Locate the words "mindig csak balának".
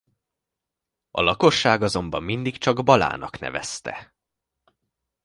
2.23-3.39